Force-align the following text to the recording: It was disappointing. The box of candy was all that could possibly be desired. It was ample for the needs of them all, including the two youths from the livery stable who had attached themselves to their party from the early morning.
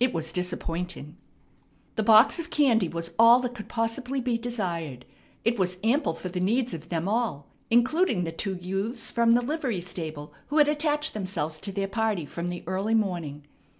It 0.00 0.12
was 0.12 0.32
disappointing. 0.32 1.16
The 1.94 2.02
box 2.02 2.40
of 2.40 2.50
candy 2.50 2.88
was 2.88 3.14
all 3.20 3.38
that 3.38 3.54
could 3.54 3.68
possibly 3.68 4.20
be 4.20 4.36
desired. 4.36 5.04
It 5.44 5.60
was 5.60 5.78
ample 5.84 6.12
for 6.14 6.28
the 6.28 6.40
needs 6.40 6.74
of 6.74 6.88
them 6.88 7.06
all, 7.06 7.46
including 7.70 8.24
the 8.24 8.32
two 8.32 8.56
youths 8.56 9.12
from 9.12 9.30
the 9.34 9.42
livery 9.42 9.80
stable 9.80 10.32
who 10.48 10.58
had 10.58 10.66
attached 10.66 11.14
themselves 11.14 11.60
to 11.60 11.70
their 11.70 11.86
party 11.86 12.26
from 12.26 12.48
the 12.48 12.64
early 12.66 12.94
morning. 12.94 13.46